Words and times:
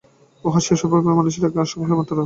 উহা 0.43 0.59
সেই 0.65 0.77
সর্বব্যাপী 0.79 1.11
মনের 1.17 1.45
এক 1.47 1.53
অংশমাত্র। 1.79 2.17